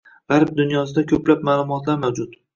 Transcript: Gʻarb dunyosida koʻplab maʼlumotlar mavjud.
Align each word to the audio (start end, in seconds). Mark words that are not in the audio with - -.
Gʻarb 0.31 0.53
dunyosida 0.59 1.03
koʻplab 1.13 1.45
maʼlumotlar 1.51 2.03
mavjud. 2.09 2.37